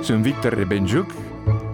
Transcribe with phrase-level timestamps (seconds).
[0.00, 1.10] sunt Victor Rebenjuc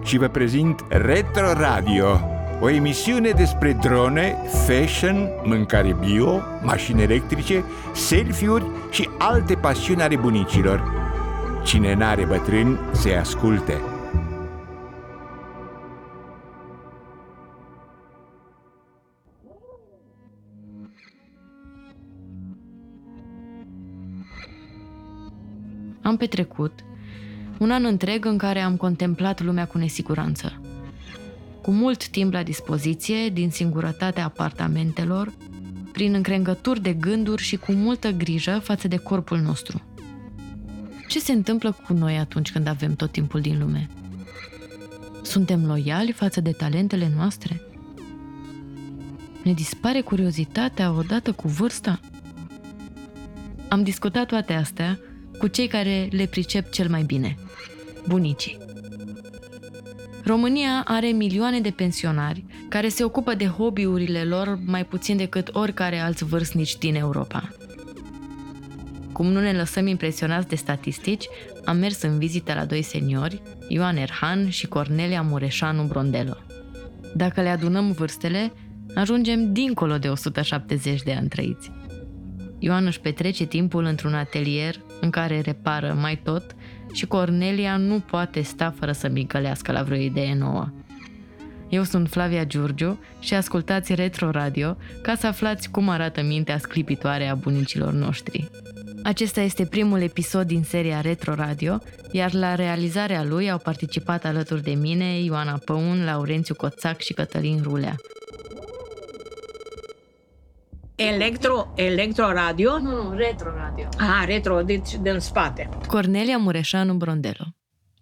[0.03, 2.19] și vă prezint Retro Radio,
[2.59, 7.63] o emisiune despre drone, fashion, mâncare bio, mașini electrice,
[7.93, 10.83] selfie-uri și alte pasiuni ale bunicilor.
[11.63, 13.81] Cine n-are bătrâni, se asculte.
[26.01, 26.71] Am petrecut
[27.63, 30.61] un an întreg în care am contemplat lumea cu nesiguranță.
[31.61, 35.33] Cu mult timp la dispoziție, din singurătatea apartamentelor,
[35.91, 39.81] prin încrengături de gânduri și cu multă grijă față de corpul nostru.
[41.07, 43.89] Ce se întâmplă cu noi atunci când avem tot timpul din lume?
[45.21, 47.61] Suntem loiali față de talentele noastre?
[49.43, 51.99] Ne dispare curiozitatea odată cu vârsta?
[53.67, 54.99] Am discutat toate astea
[55.37, 57.37] cu cei care le pricep cel mai bine,
[58.07, 58.57] bunicii.
[60.25, 65.99] România are milioane de pensionari care se ocupă de hobby-urile lor mai puțin decât oricare
[65.99, 67.49] alți vârstnici din Europa.
[69.11, 71.27] Cum nu ne lăsăm impresionați de statistici,
[71.65, 76.37] am mers în vizită la doi seniori, Ioan Erhan și Cornelia Mureșanu Brondelo.
[77.15, 78.53] Dacă le adunăm vârstele,
[78.95, 81.71] ajungem dincolo de 170 de ani trăiți.
[82.59, 86.55] Ioan își petrece timpul într-un atelier în care repară mai tot
[86.93, 90.69] și Cornelia nu poate sta fără să micălească la vreo idee nouă.
[91.69, 97.27] Eu sunt Flavia Giurgiu și ascultați Retro Radio ca să aflați cum arată mintea sclipitoare
[97.27, 98.49] a bunicilor noștri.
[99.03, 101.77] Acesta este primul episod din seria Retro Radio,
[102.11, 107.59] iar la realizarea lui au participat alături de mine Ioana Păun, Laurențiu Coțac și Cătălin
[107.63, 107.95] Rulea.
[110.95, 112.79] Electro, electro radio?
[112.79, 113.89] Nu, nu, Retro Radio.
[113.97, 115.69] Ah, retro, deci din spate.
[115.87, 117.55] Cornelia Mureșanu Brondelo.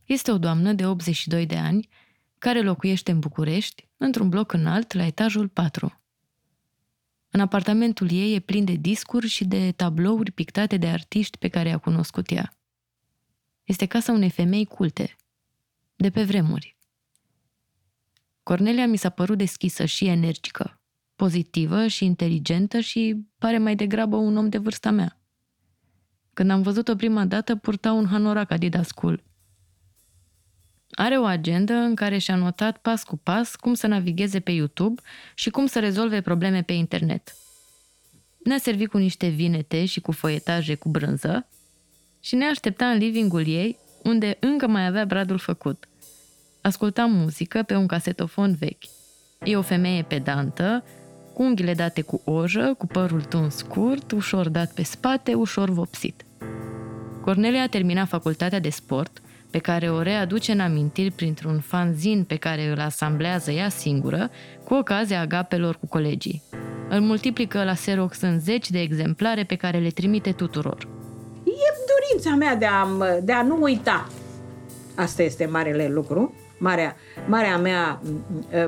[0.06, 1.90] Este o doamnă de 82 de ani
[2.38, 6.02] care locuiește în București, într-un bloc înalt, la etajul 4.
[7.30, 11.70] În apartamentul ei e plin de discuri și de tablouri pictate de artiști pe care
[11.70, 12.54] i-a cunoscut ea.
[13.64, 15.16] Este casa unei femei culte,
[15.96, 16.78] de pe vremuri.
[18.44, 20.81] Cornelia mi s-a părut deschisă și energică,
[21.22, 25.20] pozitivă și inteligentă și pare mai degrabă un om de vârsta mea.
[26.34, 29.24] Când am văzut-o prima dată, purta un hanorac Adidas Cool.
[30.92, 35.02] Are o agendă în care și-a notat pas cu pas cum să navigheze pe YouTube
[35.36, 37.36] și cum să rezolve probleme pe internet.
[38.44, 41.48] Ne-a servit cu niște vinete și cu foietaje cu brânză
[42.20, 45.88] și ne aștepta în livingul ei, unde încă mai avea bradul făcut.
[46.62, 48.84] Asculta muzică pe un casetofon vechi.
[49.44, 50.84] E o femeie pedantă,
[51.34, 56.26] cu unghiile date cu ojă, cu părul tuns scurt, ușor dat pe spate, ușor vopsit.
[57.22, 62.36] Cornelia a terminat facultatea de sport, pe care o readuce în amintiri printr-un fanzin pe
[62.36, 64.30] care îl asamblează ea singură,
[64.64, 66.44] cu ocazia agapelor cu colegii.
[66.90, 70.88] Îl multiplică la Xerox în zeci de exemplare pe care le trimite tuturor.
[71.46, 72.88] E dorința mea de a,
[73.24, 74.08] de a nu uita.
[74.96, 76.34] Asta este marele lucru.
[76.62, 76.96] Marea,
[77.28, 78.02] marea mea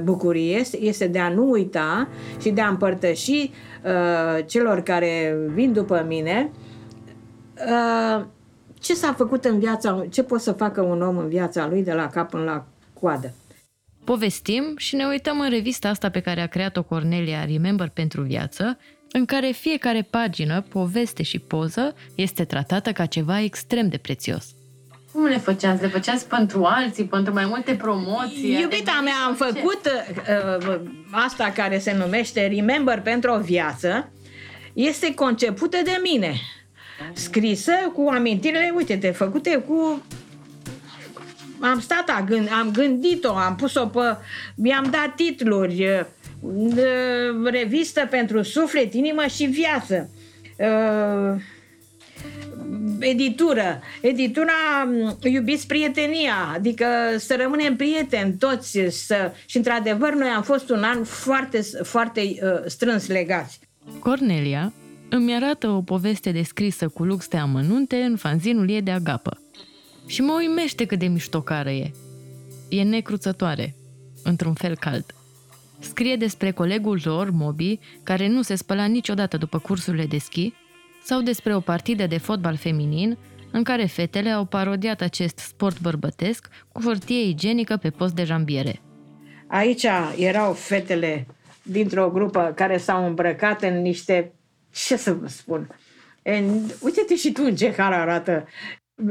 [0.04, 2.08] bucurie este de a nu uita
[2.42, 3.52] și de a împărtăși
[3.84, 6.52] uh, celor care vin după mine
[7.68, 8.26] uh,
[8.80, 11.94] ce s-a făcut în viața, ce poate să facă un om în viața lui de
[11.94, 12.66] la cap până la
[13.00, 13.34] coadă.
[14.04, 18.78] Povestim și ne uităm în revista asta pe care a creat-o Cornelia Remember pentru viață,
[19.12, 24.56] în care fiecare pagină, poveste și poză este tratată ca ceva extrem de prețios.
[25.14, 25.82] Cum le făceați?
[25.82, 28.60] Le făceați pentru alții, pentru mai multe promoții?
[28.60, 30.80] Iubita mea, am făcut uh,
[31.12, 34.12] asta care se numește Remember pentru o viață.
[34.74, 36.34] Este concepută de mine.
[37.14, 40.04] Scrisă cu amintirile, uite, te făcute cu
[41.62, 44.18] am stat, am, gând, am gândit-o, am pus-o pe...
[44.56, 45.88] mi-am dat titluri,
[46.42, 50.10] uh, revistă pentru suflet, inimă și viață.
[50.58, 51.42] Uh,
[53.00, 53.82] editură.
[54.02, 54.54] Editura
[54.86, 56.86] mm, Iubiți prietenia, adică
[57.18, 59.32] să rămânem prieteni toți să...
[59.46, 63.60] și într-adevăr noi am fost un an foarte, foarte uh, strâns legați.
[64.00, 64.74] Cornelia
[65.10, 69.42] îmi arată o poveste descrisă cu lux de amănunte în fanzinul ei de agapă.
[70.06, 71.92] Și mă uimește cât de miștocară e.
[72.70, 73.76] E necruțătoare,
[74.24, 75.06] într-un fel cald.
[75.80, 80.54] Scrie despre colegul lor, Moby, care nu se spăla niciodată după cursurile de schi,
[81.04, 83.18] sau despre o partidă de fotbal feminin
[83.52, 88.82] în care fetele au parodiat acest sport bărbătesc cu hârtie igienică pe post de jambiere.
[89.48, 89.86] Aici
[90.18, 91.28] erau fetele
[91.64, 94.34] dintr-o grupă care s-au îmbrăcat în niște,
[94.72, 95.76] ce să vă spun,
[96.22, 98.48] în, uite-te și tu în ce care arată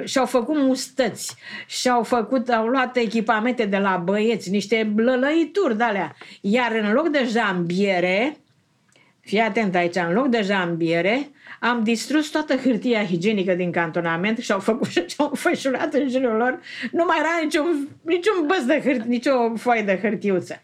[0.04, 1.36] și-au făcut mustăți,
[1.66, 6.16] și-au făcut, au luat echipamente de la băieți, niște lălăituri de alea.
[6.40, 8.36] Iar în loc de jambiere,
[9.20, 11.30] fii atent aici, în loc de jambiere,
[11.62, 16.36] am distrus toată hârtia higienică din cantonament și au făcut și au fășurat în jurul
[16.36, 16.60] lor.
[16.92, 20.62] Nu mai era niciun, niciun băs de hârtie, nicio foaie de hârtiuță.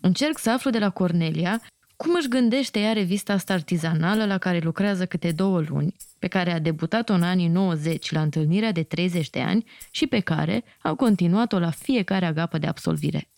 [0.00, 1.60] Încerc să aflu de la Cornelia
[1.96, 6.52] cum își gândește ea revista asta artizanală la care lucrează câte două luni, pe care
[6.52, 10.94] a debutat-o în anii 90 la întâlnirea de 30 de ani și pe care au
[10.94, 13.28] continuat-o la fiecare agapă de absolvire.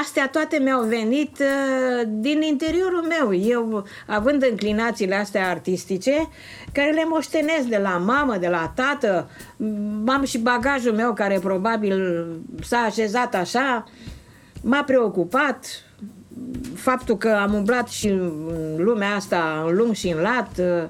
[0.00, 3.34] Astea toate mi-au venit uh, din interiorul meu.
[3.34, 6.28] Eu, având înclinațiile astea artistice,
[6.72, 9.30] care le moștenesc de la mamă, de la tată,
[10.06, 12.26] am și bagajul meu care probabil
[12.62, 13.84] s-a așezat așa,
[14.62, 15.66] m-a preocupat,
[16.74, 20.88] faptul că am umblat și în lumea asta, în lung și în lat, uh,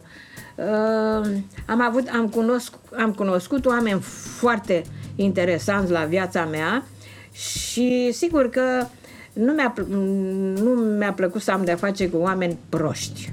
[0.57, 1.27] uh,
[1.67, 4.01] am, avut, am, cunosc, am cunoscut oameni
[4.39, 4.83] foarte
[5.17, 6.83] interesanți la viața mea
[7.33, 8.87] și sigur că
[9.33, 9.75] nu mi-a,
[10.63, 13.33] nu mi-a plăcut să am de-a face cu oameni proști.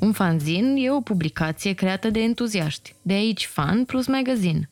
[0.00, 4.68] Un fanzin e o publicație creată de entuziaști, de aici fan plus magazin.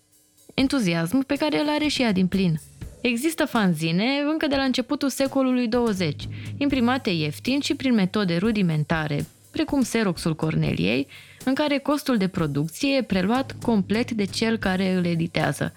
[0.54, 2.60] Entuziasm pe care îl are și ea din plin–
[3.00, 9.80] Există fanzine încă de la începutul secolului 20, imprimate ieftin și prin metode rudimentare, precum
[9.82, 11.06] Xeroxul Corneliei,
[11.44, 15.74] în care costul de producție e preluat complet de cel care îl editează.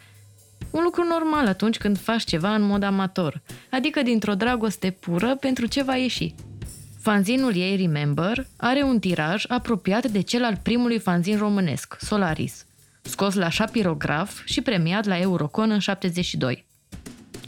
[0.72, 5.66] Un lucru normal atunci când faci ceva în mod amator, adică dintr-o dragoste pură pentru
[5.66, 6.36] ce va ieși.
[7.02, 12.66] Fanzinul ei Remember are un tiraj apropiat de cel al primului fanzin românesc, Solaris,
[13.02, 16.66] scos la șapirograf și premiat la Eurocon în 72.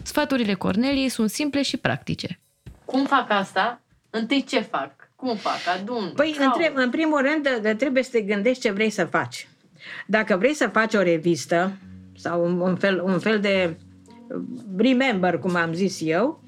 [0.03, 2.39] Sfaturile Corneliei sunt simple și practice.
[2.85, 3.81] Cum fac asta?
[4.09, 4.91] Întâi ce fac?
[5.15, 5.59] Cum fac?
[5.79, 6.11] Adun?
[6.15, 9.47] Păi, între, în primul rând, trebuie să te gândești ce vrei să faci.
[10.07, 11.71] Dacă vrei să faci o revistă
[12.15, 13.77] sau un, un, fel, un fel de
[14.77, 16.43] remember, cum am zis eu,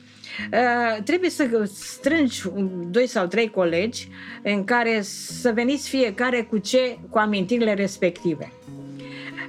[0.52, 2.42] Uh, trebuie să strângi
[2.90, 4.08] doi sau trei colegi
[4.44, 8.52] în care să veniți fiecare cu ce cu amintirile respective.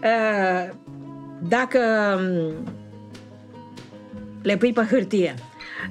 [0.02, 0.74] Uh,
[1.48, 1.80] dacă
[4.42, 5.34] le pui pe hârtie.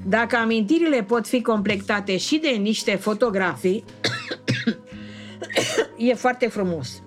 [0.06, 3.84] Dacă amintirile pot fi completate și de niște fotografii,
[5.98, 7.04] e foarte frumos.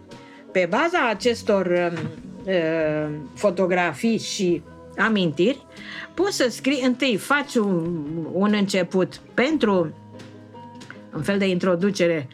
[0.52, 1.98] Pe baza acestor uh,
[3.34, 4.62] fotografii și
[4.96, 5.66] amintiri,
[6.14, 9.92] poți să scrii, întâi faci un, un început pentru
[11.14, 12.28] un fel de introducere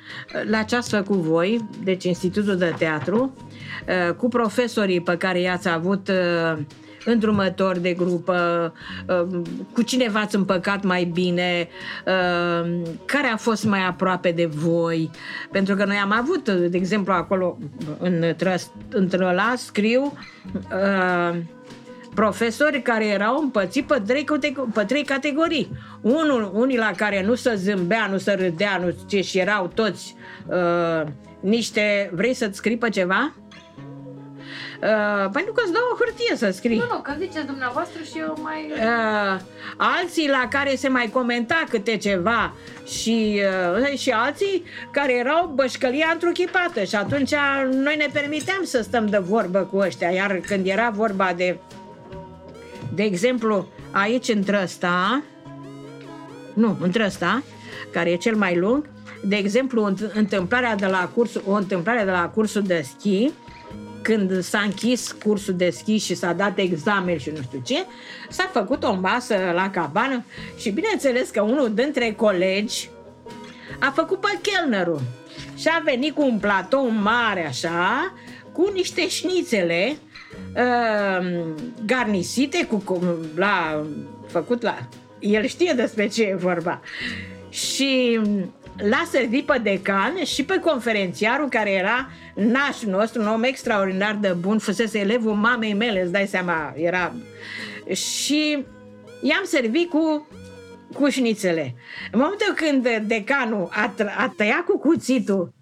[0.50, 3.36] la ce ați făcut voi, deci Institutul de Teatru,
[4.08, 6.58] uh, cu profesorii pe care i-ați avut uh,
[7.04, 8.72] îndrumător de grupă,
[9.08, 11.68] um, cu cine v-ați împăcat mai bine,
[12.06, 15.10] um, care a fost mai aproape de voi.
[15.50, 17.58] Pentru că noi am avut, de exemplu, acolo
[17.98, 18.34] în,
[18.90, 20.12] în Trăla scriu
[20.52, 21.36] uh,
[22.14, 24.24] profesori care erau împățiți pe trei,
[24.74, 25.68] pe trei categorii.
[26.00, 30.16] Unul, unii la care nu se zâmbea, nu se râdea, nu ce și erau toți
[30.46, 31.06] uh,
[31.40, 32.10] niște...
[32.12, 33.34] Vrei să-ți scrii pe ceva?
[34.82, 36.78] Uh, pentru că îți dau o hârtie să scrii.
[36.78, 38.72] Nu, nu, că ziceți dumneavoastră și eu mai...
[38.72, 39.40] Uh,
[39.76, 42.54] alții la care se mai comenta câte ceva
[42.86, 43.40] și,
[43.80, 47.34] uh, și alții care erau bășcălia întruchipată și atunci
[47.72, 51.58] noi ne permiteam să stăm de vorbă cu ăștia, iar când era vorba de
[52.94, 55.22] de exemplu, aici între ăsta
[56.54, 57.42] nu, între ăsta
[57.92, 58.88] care e cel mai lung,
[59.22, 63.32] de exemplu, întâmplarea de la cursul, o întâmplare de la cursul de schi,
[64.04, 67.84] când s-a închis cursul de schi și s-a dat examen și nu știu ce,
[68.28, 70.24] s-a făcut o masă la cabană
[70.56, 72.90] și bineînțeles că unul dintre colegi
[73.78, 75.00] a făcut pe chelnerul
[75.56, 78.14] și a venit cu un platou mare așa,
[78.52, 79.96] cu niște șnițele
[80.56, 81.44] uh,
[81.86, 83.86] garnisite cu, cu la
[84.26, 84.78] făcut la
[85.18, 86.80] el știe despre ce e vorba.
[87.48, 88.20] Și
[88.76, 94.28] l-a servit pe decan și pe conferențiarul care era nașul nostru, un om extraordinar de
[94.28, 97.14] bun, fusese elevul mamei mele, îți dai seama, era...
[97.92, 98.64] Și
[99.22, 100.28] i-am servit cu
[100.94, 101.74] cu șnițele.
[102.12, 105.52] În momentul când decanul a, a tăiat cu cuțitul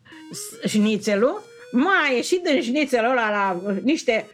[0.66, 1.42] șnițelul,
[1.72, 4.26] m-a ieșit din șnițelul ăla la niște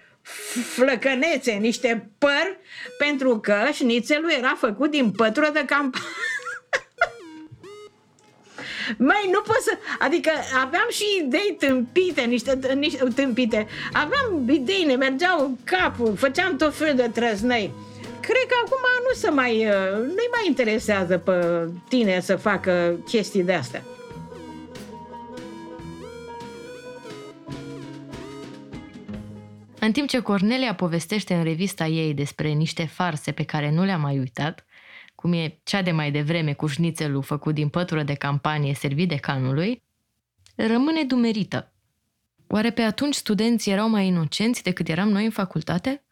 [0.75, 2.59] flăcănețe, niște păr,
[2.99, 6.09] pentru că șnițelul era făcut din pătură de campanie.
[8.97, 9.79] Mai nu pot să...
[9.99, 10.31] Adică
[10.65, 13.67] aveam și idei tâmpite, niște, niște tâmpite.
[13.93, 17.71] Aveam idei, ne mergeau în capul, făceam tot felul de trăznăi.
[18.21, 19.67] Cred că acum nu se mai...
[19.67, 23.83] Uh, nu-i mai interesează pe tine să facă chestii de astea.
[29.81, 33.97] În timp ce Cornelia povestește în revista ei despre niște farse pe care nu le-a
[33.97, 34.65] mai uitat,
[35.21, 39.17] cum e cea de mai devreme cu șnițelul făcut din pătură de campanie servit de
[39.17, 39.83] canului,
[40.57, 41.73] rămâne dumerită.
[42.47, 46.05] Oare pe atunci studenții erau mai inocenți decât eram noi în facultate?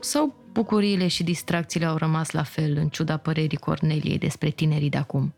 [0.00, 4.98] Sau bucuriile și distracțiile au rămas la fel în ciuda părerii Corneliei despre tinerii de
[4.98, 5.34] acum?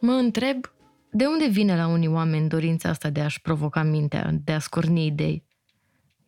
[0.00, 0.72] Mă întreb
[1.10, 5.06] de unde vine la unii oameni dorința asta de a-și provoca mintea, de a scorni
[5.06, 5.44] idei?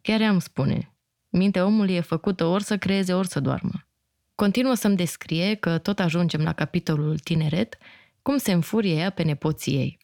[0.03, 0.93] Chiar am spune,
[1.29, 3.87] mintea omului e făcută ori să creeze, ori să doarmă.
[4.35, 7.77] Continuă să-mi descrie că tot ajungem la capitolul tineret,
[8.23, 9.99] cum se înfurie ea pe nepoții ei.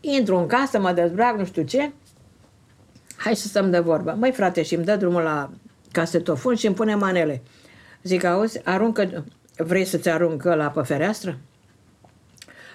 [0.00, 1.92] Intru în casă, mă dezbrac, nu știu ce,
[3.16, 4.16] hai să stăm de vorbă.
[4.18, 5.50] Măi frate, și îmi dă drumul la
[5.92, 7.42] casetofon și îmi pune manele.
[8.02, 9.24] Zic, auzi, aruncă,
[9.56, 11.38] vrei să-ți arunc la pe fereastră?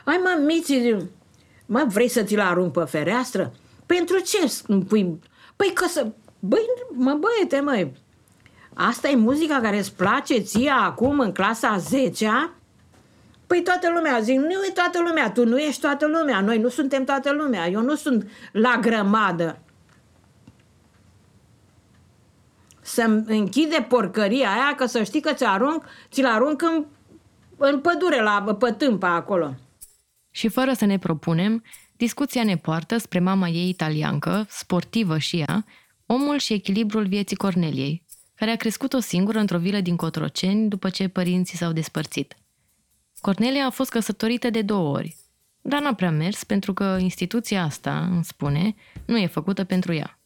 [0.06, 1.10] Ai mă, miții,
[1.66, 3.54] mă, vrei să ți-l arunc pe fereastră?
[3.86, 4.38] Pentru ce
[4.88, 5.20] pui?
[5.56, 6.08] Păi că să...
[6.40, 7.92] Băi, mă, băiete, măi,
[8.74, 12.54] asta e muzica care îți place ție acum în clasa 10-a?
[13.48, 16.70] Păi toată lumea, zic, nu e toată lumea, tu nu ești toată lumea, noi nu
[16.70, 19.60] suntem toată lumea, eu nu sunt la grămadă.
[22.82, 26.86] să închide porcăria aia, că să știi că ți arunc, ți-l arunc în,
[27.58, 29.56] în pădure, la pătâmpa acolo.
[30.32, 31.64] Și fără să ne propunem,
[31.98, 35.66] discuția ne poartă spre mama ei italiancă, sportivă și ea,
[36.06, 38.04] omul și echilibrul vieții Corneliei,
[38.42, 42.36] care a crescut o singură într-o vilă din Cotroceni după ce părinții s-au despărțit.
[43.20, 45.16] Cornelia a fost căsătorită de două ori,
[45.62, 50.20] dar n-a prea mers pentru că instituția asta, îmi spune, nu e făcută pentru ea.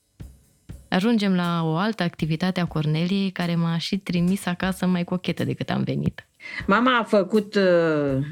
[0.88, 5.70] Ajungem la o altă activitate a Corneliei care m-a și trimis acasă mai cochetă decât
[5.70, 6.28] am venit.
[6.68, 8.26] Mama a făcut uh,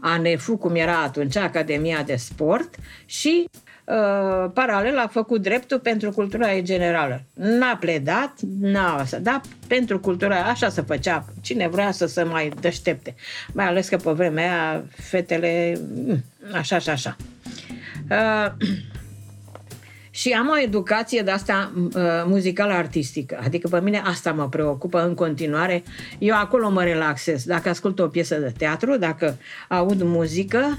[0.00, 2.74] ANEFU, cum era atunci, Academia de Sport,
[3.06, 3.48] și
[3.84, 7.22] uh, paralel a făcut dreptul pentru cultura ei generală.
[7.34, 11.24] N-a pledat, n-a asta, dar pentru cultura așa se făcea.
[11.40, 13.14] Cine vrea să se mai deștepte.
[13.52, 17.16] Mai ales că pe vremea aia fetele mm, așa și așa.
[18.10, 18.52] Uh,
[20.10, 21.92] și am o educație de asta uh,
[22.26, 23.40] muzicală artistică.
[23.44, 25.82] Adică pe mine asta mă preocupă în continuare.
[26.18, 27.44] Eu acolo mă relaxez.
[27.44, 29.36] Dacă ascult o piesă de teatru, dacă
[29.68, 30.78] aud muzică,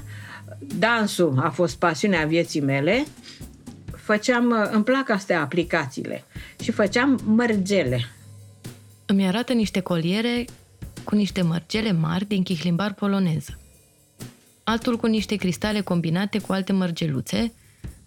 [0.78, 3.04] dansul a fost pasiunea vieții mele.
[3.96, 6.24] Făceam, uh, îmi plac astea aplicațiile
[6.62, 8.00] și făceam mărgele.
[9.06, 10.44] Îmi arată niște coliere
[11.04, 13.46] cu niște mărgele mari din chihlimbar polonez.
[14.64, 17.52] Altul cu niște cristale combinate cu alte mărgeluțe,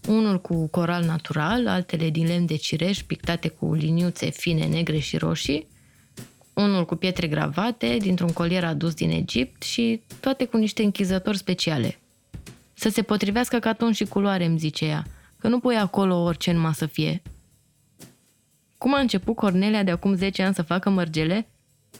[0.08, 5.18] unul cu coral natural, altele din lemn de cireș pictate cu liniuțe fine negre și
[5.18, 5.68] roșii,
[6.54, 12.00] unul cu pietre gravate dintr-un colier adus din Egipt și toate cu niște închizători speciale.
[12.79, 15.03] Să se potrivească ca ton și culoare, îmi zice ea,
[15.39, 17.22] că nu pui acolo orice numai să fie.
[18.77, 21.48] Cum a început Cornelia de acum 10 ani să facă mărgele?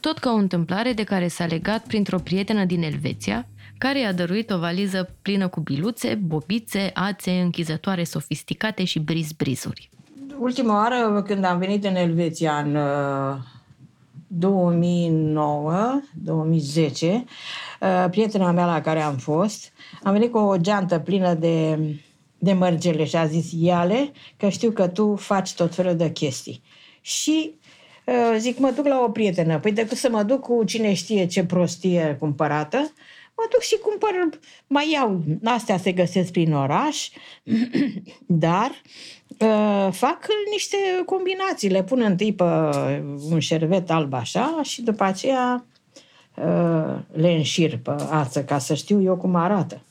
[0.00, 4.50] Tot ca o întâmplare de care s-a legat printr-o prietenă din Elveția, care i-a dăruit
[4.50, 9.88] o valiză plină cu biluțe, bobițe, ațe, închizătoare sofisticate și briz-brizuri.
[10.38, 12.76] Ultima oară când am venit în Elveția în
[14.28, 17.24] 2009, 2010,
[17.80, 21.78] uh, prietena mea la care am fost, am venit cu o geantă plină de,
[22.38, 26.62] de mărgele și a zis, iale, că știu că tu faci tot felul de chestii.
[27.00, 27.54] Și
[28.06, 29.58] uh, zic, mă duc la o prietenă.
[29.58, 32.92] Păi decât să mă duc cu cine știe ce prostie cumpărată,
[33.38, 37.08] mă duc și cumpăr, mai iau, astea se găsesc prin oraș,
[38.44, 38.70] dar
[39.38, 40.76] uh, fac niște
[41.06, 42.44] combinații, le pun întâi pe
[43.30, 45.66] un șervet alb așa și după aceea
[46.36, 49.82] uh, le înșir pe ață ca să știu eu cum arată.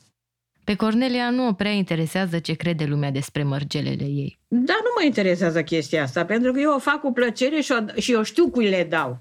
[0.64, 4.40] Pe Cornelia nu o prea interesează ce crede lumea despre mărgelele ei.
[4.48, 8.00] Da, nu mă interesează chestia asta, pentru că eu o fac cu plăcere și, o,
[8.00, 9.18] și eu știu cui le dau.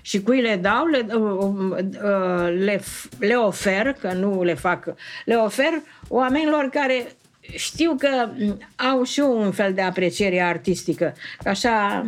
[0.00, 2.82] Și cui le dau, le, uh, uh, le,
[3.18, 4.94] le ofer, că nu le fac,
[5.24, 7.06] le ofer oamenilor care
[7.40, 8.28] știu că
[8.76, 11.14] au și un fel de apreciere artistică.
[11.44, 12.06] Așa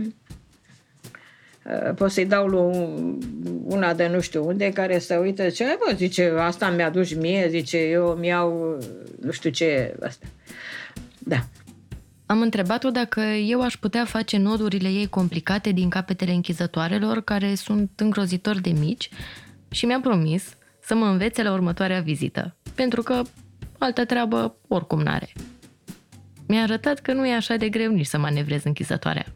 [1.65, 3.17] uh, pot să-i dau lui
[3.65, 7.79] una de nu știu unde care să uită ce, bă, zice, asta mi-aduci mie, zice,
[7.79, 8.79] eu mi-au
[9.21, 10.27] nu știu ce, asta.
[11.19, 11.45] Da.
[12.29, 17.91] Am întrebat-o dacă eu aș putea face nodurile ei complicate din capetele închizătoarelor, care sunt
[17.97, 19.09] îngrozitor de mici,
[19.71, 23.23] și mi-a promis să mă învețe la următoarea vizită, pentru că
[23.79, 25.33] altă treabă oricum n-are.
[26.47, 29.27] Mi-a arătat că nu e așa de greu nici să manevrez închizătoarea.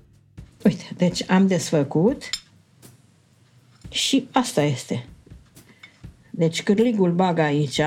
[0.64, 2.28] Uite, deci am desfăcut
[3.88, 5.06] și asta este.
[6.30, 7.80] Deci cârligul bag aici,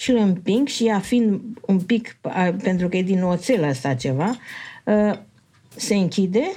[0.00, 2.16] și îl împing și ea fiind un pic,
[2.62, 4.38] pentru că e din oțel asta ceva,
[5.76, 6.52] se închide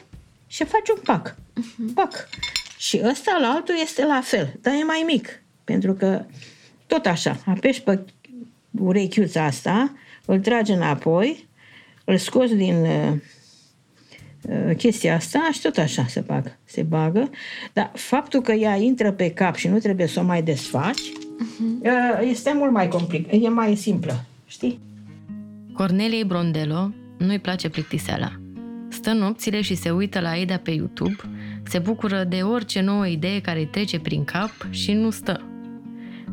[0.48, 1.36] și face un pac.
[1.94, 2.30] Pac.
[2.78, 5.42] Și ăsta la altul este la fel, dar e mai mic.
[5.64, 6.26] Pentru că
[6.88, 8.00] tot așa, apeși pe
[8.80, 11.48] urechiuța asta, îl tragi înapoi,
[12.04, 13.20] îl scoți din uh, uh,
[14.78, 16.58] chestia asta și tot așa se bagă.
[16.64, 17.30] Se bagă,
[17.74, 21.12] dar faptul că ea intră pe cap și nu trebuie să o mai desfaci,
[21.82, 24.80] uh, este mult mai complicat, e mai simplă, știi?
[25.74, 28.32] Corneliei Brondello nu-i place plictiseala.
[28.90, 31.16] Stă nopțile și se uită la Aida pe YouTube,
[31.64, 35.42] se bucură de orice nouă idee care îi trece prin cap și nu stă.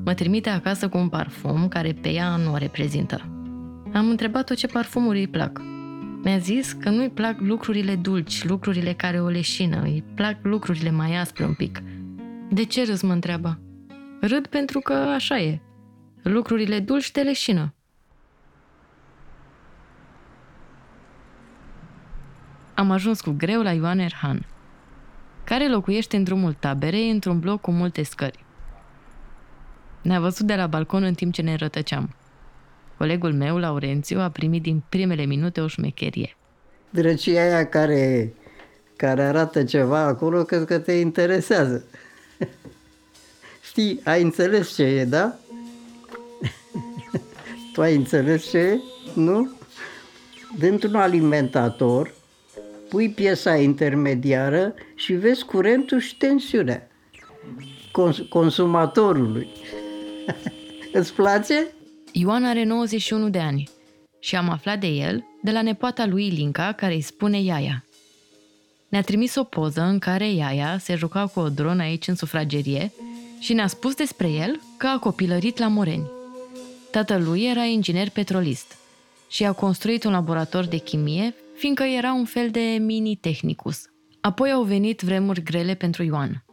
[0.04, 3.20] Mă trimite acasă cu un parfum care pe ea nu o reprezintă.
[3.92, 5.69] Am întrebat-o ce parfumuri îi plac.
[6.22, 11.16] Mi-a zis că nu-i plac lucrurile dulci, lucrurile care o leșină, îi plac lucrurile mai
[11.16, 11.82] aspre un pic.
[12.50, 13.58] De ce râs, mă întreabă?
[14.20, 15.60] Râd pentru că așa e.
[16.22, 17.74] Lucrurile dulci te leșină.
[22.74, 24.46] Am ajuns cu greu la Ioan Erhan,
[25.44, 28.44] care locuiește în drumul taberei într-un bloc cu multe scări.
[30.02, 32.14] Ne-a văzut de la balcon în timp ce ne rătăceam.
[33.00, 36.36] Colegul meu, Laurențiu, a primit din primele minute o șmecherie.
[36.90, 38.34] Drăcia aia care,
[38.96, 41.84] care arată ceva acolo, cred că te interesează.
[43.62, 45.38] Știi, ai înțeles ce e, da?
[47.72, 48.80] tu ai înțeles ce e,
[49.14, 49.50] nu?
[50.58, 52.14] Dintr-un alimentator,
[52.88, 56.88] pui piesa intermediară și vezi curentul și tensiunea
[57.92, 59.48] cons- consumatorului.
[60.92, 61.66] Îți place?
[62.12, 63.68] Ioan are 91 de ani
[64.20, 67.84] și am aflat de el de la nepoata lui Linca, care îi spune Iaia.
[68.88, 72.92] Ne-a trimis o poză în care Iaia se juca cu o dronă aici în sufragerie
[73.38, 76.10] și ne-a spus despre el că a copilărit la Moreni.
[76.90, 78.76] Tatălui era inginer petrolist
[79.28, 83.84] și a construit un laborator de chimie, fiindcă era un fel de mini-tehnicus.
[84.20, 86.44] Apoi au venit vremuri grele pentru Ioan.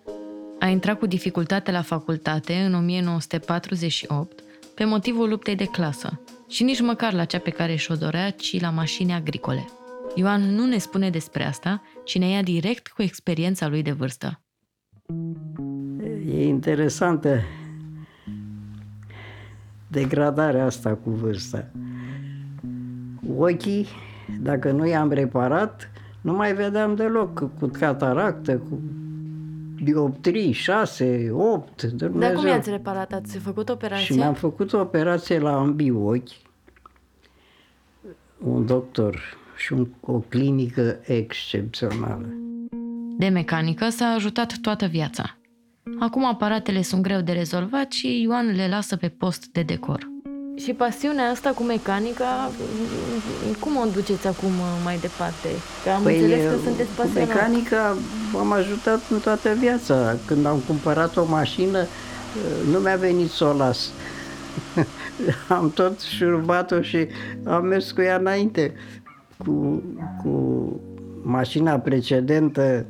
[0.60, 4.42] A intrat cu dificultate la facultate în 1948
[4.78, 8.62] pe motivul luptei de clasă și nici măcar la cea pe care și-o dorea, ci
[8.62, 9.66] la mașini agricole.
[10.16, 14.42] Ioan nu ne spune despre asta, ci ne ia direct cu experiența lui de vârstă.
[16.28, 17.42] E interesantă
[19.88, 21.72] degradarea asta cu vârsta.
[23.38, 23.88] Ochii,
[24.40, 28.82] dacă nu i-am reparat, nu mai vedeam deloc cu cataractă, cu
[29.84, 32.20] dioptrii, 6, 8, Dumnezeu.
[32.20, 33.14] Dar cum i-ați reparat?
[33.14, 34.06] Ați făcut operație?
[34.06, 36.30] Și mi-am făcut o operație la ambii ochi,
[38.44, 39.20] un doctor
[39.58, 42.28] și un, o clinică excepțională.
[43.18, 45.38] De mecanică s-a ajutat toată viața.
[46.00, 50.08] Acum aparatele sunt greu de rezolvat și Ioan le lasă pe post de decor.
[50.58, 52.52] Și pasiunea asta cu mecanica,
[53.60, 54.52] cum o duceți acum
[54.84, 55.48] mai departe?
[55.84, 57.28] Că am păi, înțeles că sunteți pasionat.
[57.28, 57.98] mecanica
[58.34, 60.16] m-am ajutat în toată viața.
[60.26, 61.86] Când am cumpărat o mașină,
[62.72, 63.90] nu mi-a venit să o las.
[65.58, 67.08] am tot șurbat-o și
[67.44, 68.74] am mers cu ea înainte.
[69.38, 69.84] Cu,
[70.24, 70.72] cu
[71.22, 72.86] mașina precedentă,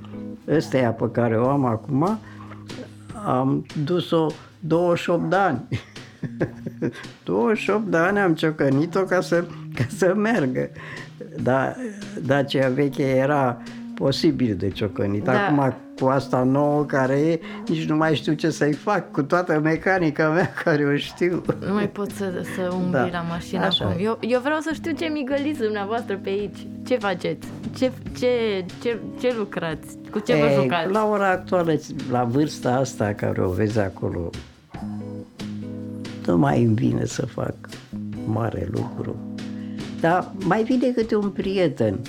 [0.50, 2.20] ăsteia pe care o am acum,
[3.26, 4.28] am dus-o
[4.60, 5.68] 28 de ani.
[7.24, 9.44] 28 de ani am ciocănit-o ca să,
[9.76, 10.70] ca să meargă.
[11.42, 11.76] Dar
[12.26, 13.58] Dacia veche era
[13.94, 15.24] posibil de ciocănit.
[15.24, 15.46] Da.
[15.46, 19.60] Acum cu asta nouă care e, nici nu mai știu ce să-i fac, cu toată
[19.60, 21.44] mecanica mea care o știu.
[21.68, 23.10] Nu mai pot să, să umbli da.
[23.12, 23.96] la mașină Așa.
[24.00, 26.68] Eu, eu vreau să știu ce migăliți dumneavoastră pe aici.
[26.88, 27.48] Ce faceți?
[27.78, 29.98] Ce, ce, ce, ce lucrați?
[30.12, 30.92] Cu ce e, vă jucați?
[30.92, 31.80] La ora actuală,
[32.12, 34.30] la vârsta asta care o vezi acolo,
[36.28, 37.56] nu mai îmi vine să fac
[38.26, 39.16] mare lucru.
[40.00, 42.00] Dar mai vine câte un prieten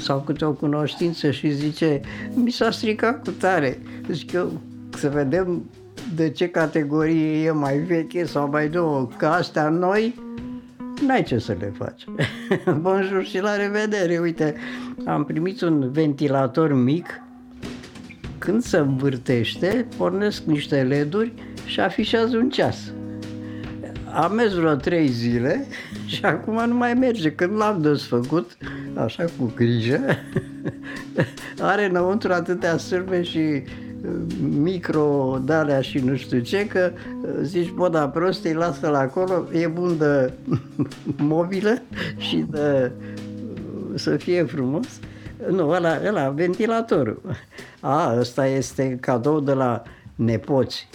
[0.00, 2.00] sau câte o cunoștință și zice
[2.34, 3.78] mi s-a stricat cu tare.
[4.10, 4.60] Zic eu,
[4.96, 5.70] să vedem
[6.14, 10.14] de ce categorie e mai veche sau mai nouă, că astea noi
[11.06, 12.04] n-ai ce să le faci.
[12.80, 14.18] Bonjour și la revedere!
[14.18, 14.54] Uite,
[15.04, 17.22] am primit un ventilator mic,
[18.38, 21.32] când se învârtește, pornesc niște leduri
[21.64, 22.92] și afișează un ceas.
[24.18, 25.66] Am mers vreo trei zile
[26.06, 27.32] și acum nu mai merge.
[27.32, 28.56] Când l-am desfăcut,
[28.94, 30.00] așa cu grijă,
[31.60, 37.70] are înăuntru atâtea sârbe și uh, micro dalea și nu știu ce, că uh, zici,
[37.70, 40.32] bă, da, îi lasă la acolo, e bun de
[41.16, 41.82] mobilă
[42.16, 44.86] și de uh, să fie frumos.
[45.50, 47.22] Nu, ăla, ăla, ventilatorul.
[47.80, 49.82] A, ăsta este cadou de la
[50.14, 50.88] nepoți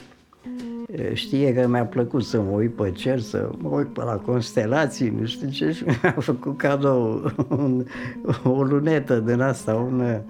[1.13, 5.15] știe că mi-a plăcut să mă uit pe cer, să mă uit pe la constelații,
[5.19, 7.85] nu știu ce, și mi-a făcut cadou un,
[8.43, 10.21] o lunetă din asta, un,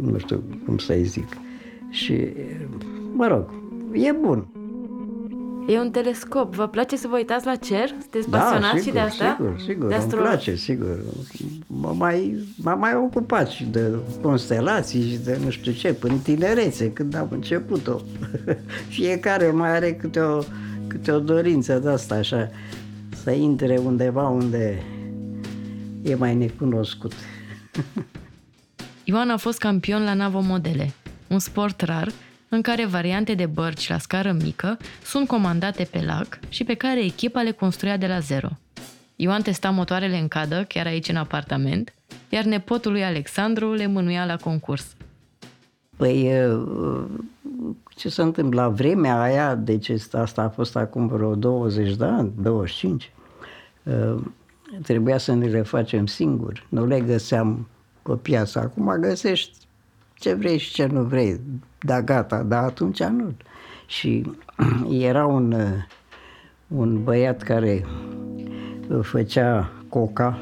[0.00, 1.26] nu știu cum să-i zic.
[1.90, 2.26] Și,
[3.12, 3.44] mă rog,
[3.92, 4.46] e bun.
[5.66, 6.54] E un telescop.
[6.54, 7.88] Vă place să vă uitați la cer?
[7.88, 9.36] Sunteți Da, pasionați sigur, și de asta?
[9.36, 10.20] Sigur, sigur, de îmi astro...
[10.20, 11.00] place, sigur.
[11.66, 13.90] M-a mai, m-a mai ocupat și de
[14.22, 18.00] constelații și de nu știu ce, până în tinerețe, când am început-o.
[18.88, 20.38] Fiecare mai are câte o,
[20.86, 22.50] câte o dorință de asta, așa,
[23.22, 24.82] să intre undeva unde
[26.02, 27.12] e mai necunoscut.
[29.04, 30.92] Ioan a fost campion la navomodele,
[31.28, 32.12] un sport rar
[32.54, 37.04] în care variante de bărci la scară mică sunt comandate pe lac și pe care
[37.04, 38.48] echipa le construia de la zero.
[39.16, 41.94] Ioan testa motoarele în cadă, chiar aici în apartament,
[42.28, 44.94] iar nepotul lui Alexandru le mânuia la concurs.
[45.96, 46.30] Păi,
[47.96, 52.32] ce se întâmplă la vremea aia, deci asta a fost acum vreo 20 de ani,
[52.36, 53.12] 25,
[54.82, 56.66] trebuia să ne le facem singuri.
[56.68, 57.68] Nu le găseam
[58.02, 58.58] pe piață.
[58.58, 59.56] Acum găsești
[60.22, 61.40] ce vrei și ce nu vrei.
[61.80, 63.32] Da, gata, dar atunci nu.
[63.86, 64.30] Și
[65.08, 65.54] era un,
[66.68, 67.84] un băiat care
[69.00, 70.38] făcea coca,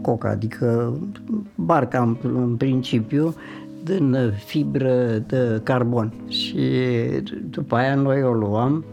[0.00, 0.98] coca, adică
[1.54, 3.34] barca în, în principiu,
[3.84, 6.12] din fibră de carbon.
[6.28, 6.58] Și
[7.50, 8.84] după aia noi o luam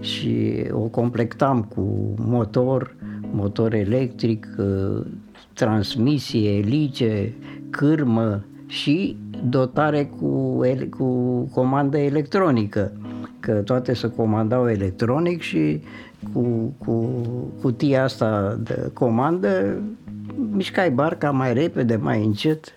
[0.00, 2.94] și o complectam cu motor,
[3.32, 4.46] motor electric,
[5.52, 7.34] transmisie, elice,
[7.70, 10.60] cârmă și dotare cu,
[10.98, 12.92] cu comandă electronică,
[13.40, 15.80] că toate se comandau electronic și
[16.32, 17.10] cu, cu
[17.60, 19.82] cutia asta de comandă
[20.50, 22.74] mișcai barca mai repede, mai încet.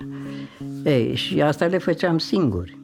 [0.85, 2.79] Ei, și asta le făceam singuri.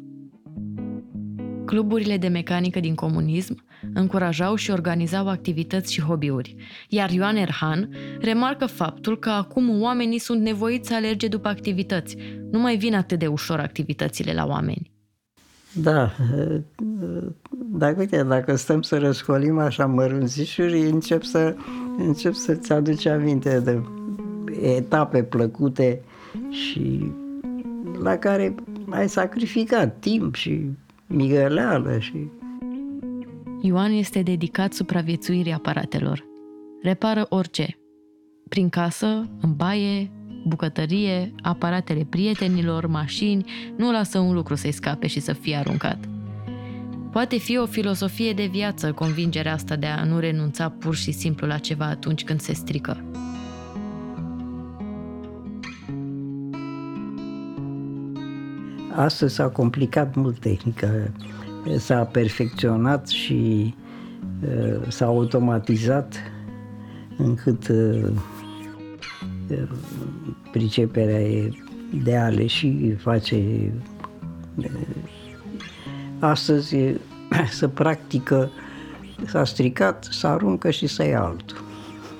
[1.66, 6.56] Cluburile de mecanică din comunism încurajau și organizau activități și hobby-uri,
[6.89, 12.17] iar Ioan Erhan remarcă faptul că acum oamenii sunt nevoiți să alerge după activități.
[12.52, 14.91] Nu mai vin atât de ușor activitățile la oameni.
[15.73, 16.12] Da,
[17.71, 21.56] dar uite, dacă stăm să răscolim așa mărunțișuri, încep, să,
[21.97, 23.82] încep să-ți aduci aminte de
[24.62, 26.02] etape plăcute
[26.50, 27.12] și
[28.02, 28.56] la care
[28.89, 30.69] ai sacrificat timp și
[31.08, 32.28] migăleală și...
[33.62, 36.26] Ioan este dedicat supraviețuirii aparatelor.
[36.82, 37.78] Repară orice.
[38.50, 40.12] Prin casă, în baie,
[40.46, 43.46] bucătărie, aparatele prietenilor, mașini,
[43.78, 45.98] nu lasă un lucru să-i scape și să fie aruncat.
[47.12, 51.48] Poate fi o filosofie de viață convingerea asta de a nu renunța pur și simplu
[51.48, 53.04] la ceva atunci când se strică.
[58.96, 61.12] Astăzi s-a complicat mult tehnica,
[61.78, 63.74] s-a perfecționat și
[64.48, 66.16] uh, s-a automatizat
[67.18, 68.10] încât uh,
[70.52, 71.52] priceperea e
[72.04, 73.72] de a le și face.
[76.20, 76.78] Astăzi
[77.60, 78.52] să practică,
[79.26, 81.58] s-a stricat, să aruncă și să ia altul.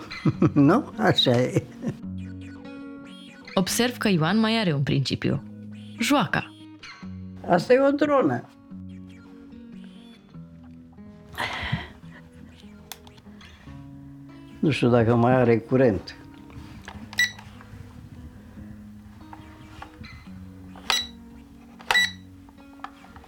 [0.54, 0.92] nu?
[0.98, 1.64] Așa e.
[3.54, 5.44] Observ că Ioan mai are un principiu.
[6.00, 6.54] Joaca.
[7.48, 8.44] Asta e o dronă.
[14.68, 16.16] Nu știu dacă mai are curent.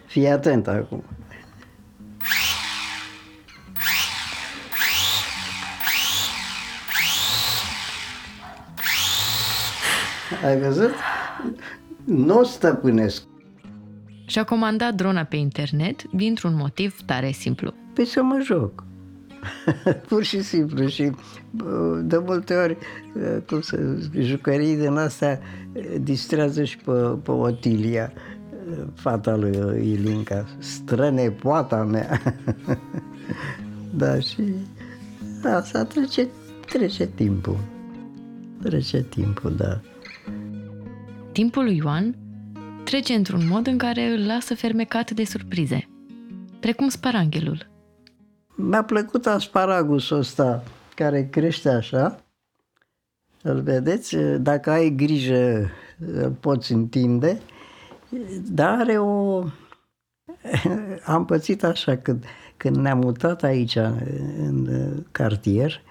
[0.06, 1.04] Fii atent acum.
[10.46, 10.92] Ai văzut?
[12.04, 13.24] Nu o stăpânesc.
[14.26, 17.74] Și-a comandat drona pe internet dintr-un motiv tare simplu.
[17.94, 18.84] Păi să mă joc.
[20.08, 21.12] Pur și simplu și
[22.02, 22.78] de multe ori,
[23.48, 25.40] cum să jucării din astea
[26.02, 26.92] distrează și pe,
[27.24, 28.14] pe Otilia,
[28.94, 29.56] fata lui
[29.92, 32.22] Ilinca, strănepoata mea.
[34.02, 34.44] da, și
[35.44, 36.28] asta trece,
[36.66, 37.58] trece timpul.
[38.62, 39.82] Trece timpul, da.
[41.32, 42.16] Timpul lui Ioan
[42.84, 45.88] trece într-un mod în care îl lasă fermecat de surprize,
[46.60, 47.70] precum sparanghelul.
[48.62, 50.64] Mi-a plăcut asparagusul ăsta
[50.96, 52.24] care crește așa.
[53.42, 54.16] Îl vedeți?
[54.18, 55.70] Dacă ai grijă,
[56.14, 57.42] îl poți întinde.
[58.52, 59.44] Dar are o...
[61.04, 62.26] Am pățit așa când,
[62.58, 63.76] când ne-am mutat aici
[64.38, 64.70] în
[65.12, 65.82] cartier,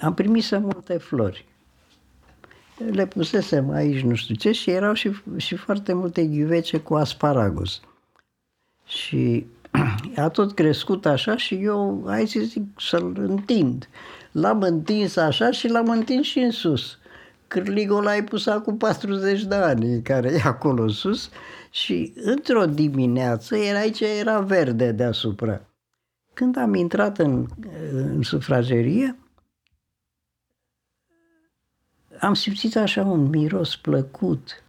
[0.00, 1.46] am primit să multe flori.
[2.90, 7.80] Le pusesem aici nu știu ce și erau și, și foarte multe ghivece cu asparagus.
[8.84, 9.46] Și
[10.16, 13.88] a tot crescut așa și eu, hai să zic, să-l întind.
[14.32, 16.98] L-am întins așa și l-am întins și în sus.
[17.48, 21.30] Cârligul l-ai pus acum 40 de ani, care e acolo sus
[21.70, 25.60] și într-o dimineață era aici, era verde deasupra.
[26.34, 27.46] Când am intrat în,
[27.92, 29.18] în sufragerie,
[32.20, 34.64] am simțit așa un miros plăcut,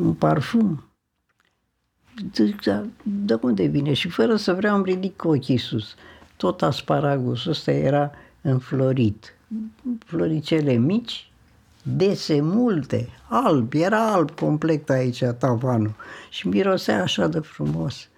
[0.00, 0.89] un parfum.
[2.34, 3.92] Zic, da, de unde vine?
[3.92, 5.94] Și fără să vreau am ridic ochii sus.
[6.36, 9.34] Tot asparagusul ăsta era înflorit.
[10.04, 11.30] Floricele mici,
[11.82, 15.94] dese multe, alb, era alb complet aici tavanul
[16.30, 18.08] și mirosea așa de frumos.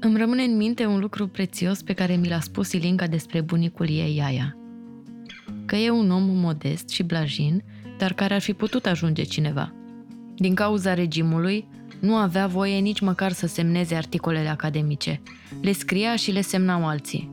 [0.00, 3.88] Îmi rămâne în minte un lucru prețios pe care mi l-a spus Ilinca despre bunicul
[3.88, 4.56] ei, Iaia.
[5.66, 7.64] Că e un om modest și blajin,
[7.98, 9.72] dar care ar fi putut ajunge cineva.
[10.36, 11.68] Din cauza regimului,
[12.00, 15.20] nu avea voie nici măcar să semneze articolele academice.
[15.60, 17.30] Le scria și le semnau alții.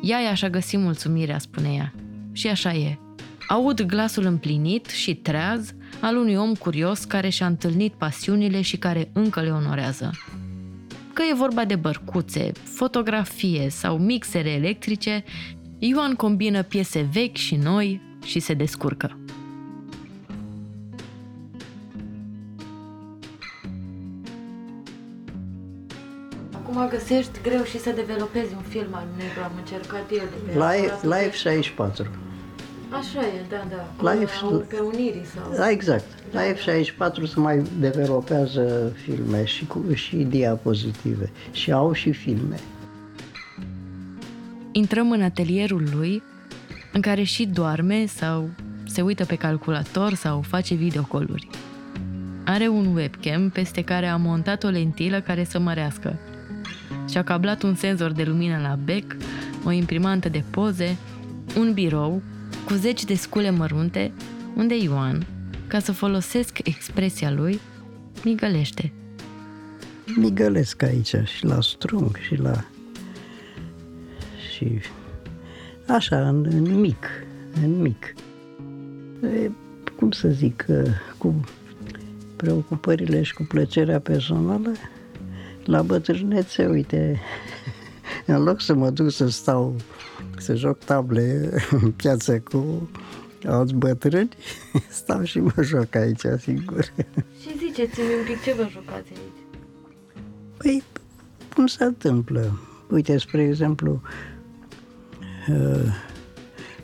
[0.00, 1.92] Iaia și-a găsit mulțumirea, spune ea.
[2.32, 2.98] Și așa e.
[3.48, 9.10] Aud glasul împlinit și treaz al unui om curios care și-a întâlnit pasiunile și care
[9.12, 10.10] încă le onorează.
[11.12, 15.24] Că e vorba de bărcuțe, fotografie sau mixere electrice,
[15.78, 19.18] Ioan combină piese vechi și noi și se descurcă.
[26.86, 30.52] Acum găsești greu și să developezi un film al negru, am încercat eu de pe
[30.52, 32.06] Live, live 64.
[32.90, 34.12] Așa e, da, da.
[34.12, 34.30] Live,
[34.68, 35.56] pe Unirii sau...
[35.56, 36.04] Da, exact.
[36.32, 41.30] La F64 se mai developează filme și, cu, și diapozitive.
[41.52, 42.56] Și au și filme.
[44.72, 46.22] Intrăm în atelierul lui,
[46.92, 48.48] în care și doarme sau
[48.84, 51.48] se uită pe calculator sau face videocoluri.
[52.44, 56.18] Are un webcam peste care a montat o lentilă care să mărească.
[57.08, 59.16] Și-a cablat un senzor de lumină la bec,
[59.64, 60.96] o imprimantă de poze,
[61.56, 62.22] un birou
[62.66, 64.12] cu zeci de scule mărunte,
[64.56, 65.26] unde Ioan,
[65.66, 67.60] ca să folosesc expresia lui,
[68.24, 68.92] migălește.
[70.16, 72.64] Migălesc aici și la strung și la...
[74.52, 74.80] și
[75.86, 77.06] așa, în, în mic,
[77.62, 78.14] în mic.
[79.22, 79.50] E,
[79.96, 80.66] cum să zic,
[81.18, 81.40] cu
[82.36, 84.72] preocupările și cu plăcerea personală,
[85.66, 87.20] la bătrânețe, uite,
[88.26, 89.76] în loc să mă duc să stau,
[90.38, 92.90] să joc table în piață cu
[93.44, 94.28] alți bătrâni,
[94.88, 96.92] stau și mă joc aici, singur.
[97.40, 99.44] Și ziceți-mi un pic ce vă jucați aici?
[100.56, 100.82] Păi,
[101.54, 102.58] cum se întâmplă?
[102.90, 104.00] Uite, spre exemplu,
[105.48, 105.92] uh,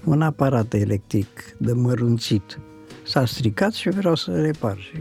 [0.05, 2.59] un aparat electric de mărunțit
[3.03, 4.79] s-a stricat și vreau să repar.
[4.79, 4.97] Și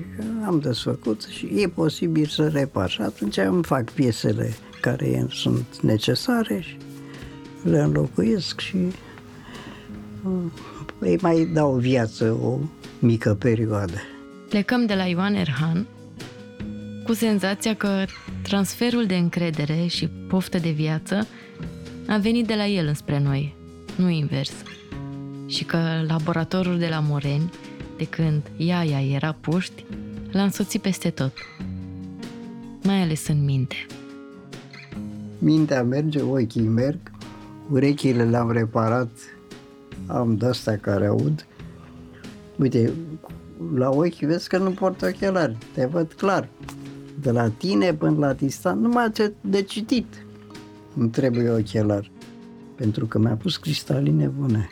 [0.45, 2.89] am desfăcut și e posibil să repar.
[2.89, 6.77] Și atunci îmi fac piesele care sunt necesare și
[7.63, 8.77] le înlocuiesc și
[10.23, 10.31] uh,
[10.99, 12.57] îi mai dau viață o
[12.99, 14.01] mică perioadă.
[14.49, 15.87] Plecăm de la Ioan Erhan
[17.03, 18.05] cu senzația că
[18.41, 21.27] transferul de încredere și poftă de viață
[22.07, 23.55] a venit de la el înspre noi,
[23.95, 24.51] nu invers.
[25.47, 27.49] Și că laboratorul de la Moreni,
[28.01, 29.85] de când Iaia era puști,
[30.31, 31.33] l-a însoțit peste tot,
[32.83, 33.75] mai ales în minte.
[35.39, 36.99] Mintea merge, ochii merg,
[37.69, 39.09] urechile le-am reparat
[40.07, 41.45] am de-astea care aud.
[42.55, 42.93] Uite,
[43.75, 46.49] la ochi vezi că nu port ochelari, te văd clar.
[47.21, 50.25] De la tine până la distant, numai ce de citit
[50.97, 52.11] îmi trebuie ochelar.
[52.75, 54.69] Pentru că mi-a pus cristaline bune.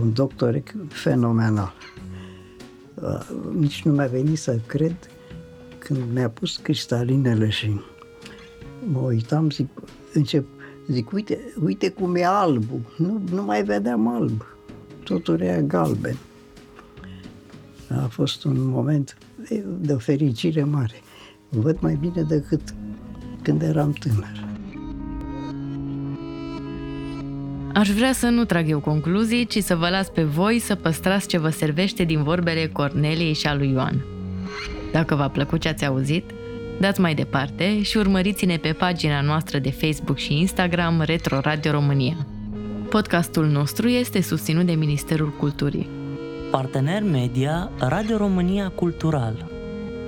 [0.00, 1.74] Un doctor fenomenal.
[3.52, 4.96] Nici nu mi-a venit să cred
[5.78, 7.80] când mi-a pus cristalinele și
[8.92, 9.68] mă uitam, zic,
[10.12, 10.46] încep,
[10.88, 12.80] Zic, uite, uite cum e albul.
[12.96, 14.44] Nu, nu mai vedeam alb.
[15.04, 16.16] Totul era galben.
[17.88, 21.00] A fost un moment de, de o fericire mare.
[21.48, 22.74] Văd mai bine decât
[23.42, 24.45] când eram tânăr.
[27.78, 31.28] Aș vrea să nu trag eu concluzii, ci să vă las pe voi să păstrați
[31.28, 34.04] ce vă servește din vorbele Corneliei și a lui Ioan.
[34.92, 36.30] Dacă v-a plăcut ce ați auzit,
[36.80, 42.26] Dați mai departe și urmăriți-ne pe pagina noastră de Facebook și Instagram Retro Radio România.
[42.88, 45.88] Podcastul nostru este susținut de Ministerul Culturii.
[46.50, 49.50] Partener media Radio România Cultural.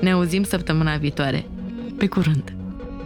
[0.00, 1.44] Ne auzim săptămâna viitoare.
[1.98, 2.57] Pe curând!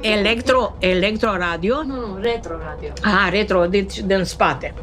[0.02, 1.82] Electro, electro radio?
[1.82, 2.92] Nu, nu, retro radio.
[3.02, 4.74] Ah, retro, deci din spate.